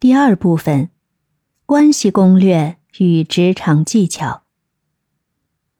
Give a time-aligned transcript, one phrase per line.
[0.00, 0.88] 第二部分：
[1.66, 4.44] 关系攻略与职场技巧。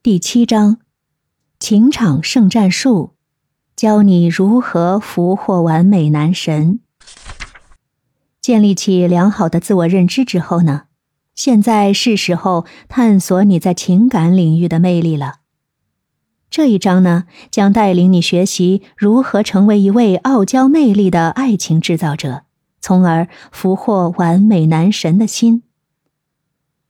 [0.03, 0.77] 第七章：
[1.59, 3.15] 情场胜战术，
[3.75, 6.81] 教你如何俘获完美男神。
[8.43, 10.83] 建立起良好的自我认知之后呢？
[11.35, 15.37] 现在是时候探索你在情感领域的魅力了。
[16.51, 22.43] 这一章呢，将带领你学习如何成为一位傲娇魅力的爱情制造者，
[22.81, 25.63] 从而俘获完美男神的心。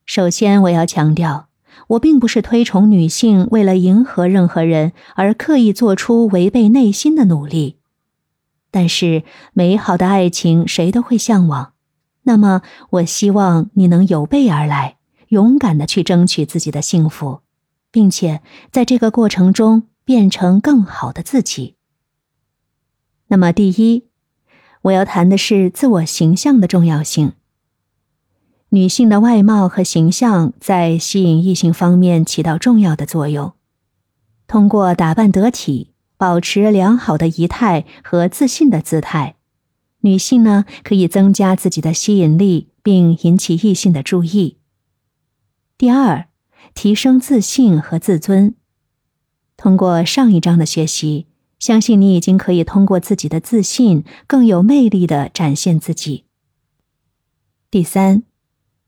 [0.06, 1.48] 首先，我要强调，
[1.88, 7.76] 我并不是推崇女性为了迎合任何人而刻意做出违背内心的努力。
[8.70, 11.72] 但是，美好的爱情谁都会向往。
[12.22, 14.98] 那么，我希望你能有备而来，
[15.28, 17.40] 勇敢的去争取自己的幸福。
[17.92, 21.76] 并且在这个过程中变成更好的自己。
[23.28, 24.06] 那么，第一，
[24.82, 27.32] 我要谈的是自我形象的重要性。
[28.70, 33.52] 女性的外貌和形象在吸引异性方面起到重要的作用。
[34.46, 39.36] 通过打扮得体、保持良好的仪态和自信的姿态，
[40.00, 44.58] 女性呢可以增加自己的吸引力，并引起异性的注意。
[45.76, 46.26] 第二。
[46.72, 48.54] 提升自信和自尊。
[49.56, 51.26] 通过上一章的学习，
[51.60, 56.24] 相信你已经可以通过自己的自信，更有魅力的展现自己。
[57.70, 58.24] 第三，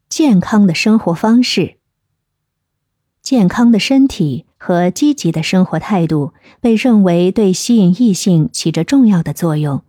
[0.08, 1.76] 健康的生活方式。
[3.22, 9.84] 健康的身体和积极的生活态度被认为对吸引异性起着重要的作用。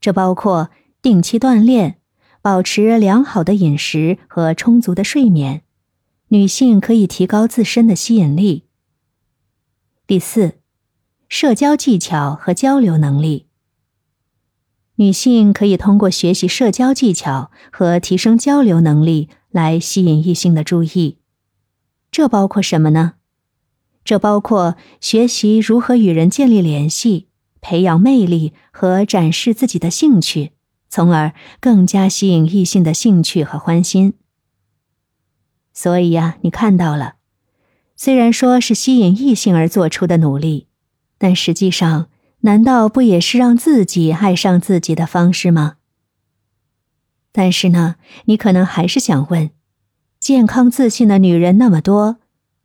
[0.00, 0.68] 这包括
[1.00, 1.98] 定期锻炼、
[2.42, 5.62] 保持良好的饮食和充足的睡眠。
[6.28, 8.64] 女性可以提高自身的吸引力。
[10.06, 10.58] 第四，
[11.34, 13.46] 社交技巧和交流能力。
[14.96, 21.16] 女性可以通过学习社交技巧和提升交流能力来吸引异性的注意。
[22.10, 23.14] 这包括什么呢？
[24.04, 27.28] 这包括学习如何与人建立联系、
[27.62, 30.52] 培养魅力和展示自己的兴趣，
[30.90, 34.12] 从而更加吸引异性的兴趣和欢心。
[35.72, 37.14] 所以呀，你看到了，
[37.96, 40.66] 虽然说是吸引异性而做出的努力，
[41.22, 42.08] 但实际上，
[42.40, 45.76] 难道不也是让自己爱上自己的方式吗？
[47.30, 47.94] 但是呢，
[48.24, 49.50] 你可能还是想问：
[50.18, 52.16] 健康自信的女人那么多，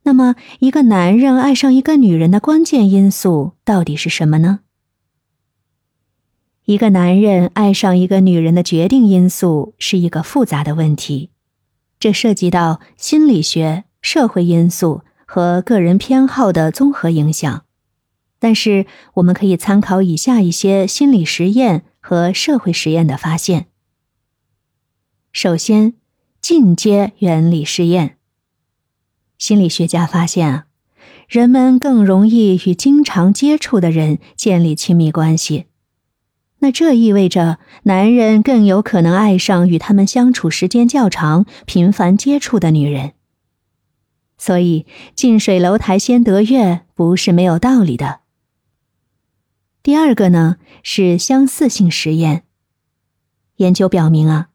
[0.02, 4.58] 那么一个男人爱上一个女人的关键因素到底是什么呢？
[6.64, 11.30] 一个男人爱上一个女人的决定因素是一个复杂的问题。
[12.00, 17.62] 这涉及到心理学、社会因素和个人偏好的综合影响，
[18.38, 23.66] 但是我们可以参考以下一些心理实验和社会实验的发现。
[25.32, 25.94] 首先，
[26.40, 28.16] 进阶原理试验。
[29.38, 30.66] 心理学家发现啊，
[31.28, 35.66] 人们更容易与经常接触的人建立亲密关系。
[36.60, 43.12] 那这意味着，男人更有可能爱上与他们相处时间较长、频繁接触的女人。
[44.38, 48.20] 所以，近水楼台先得月不是没有道理的。
[49.88, 52.42] 第二个呢，是相似性实验。
[53.56, 54.48] 研究表明啊，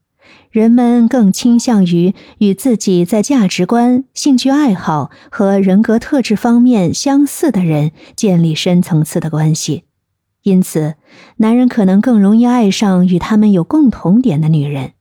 [0.52, 9.86] 人们更倾向于与自己在价值观、兴趣爱好和人格特质方面相似的人建立深层次的关系。
[10.44, 10.98] 因此，
[11.38, 14.94] 男人可能更容易爱上与他们有共同点的女人。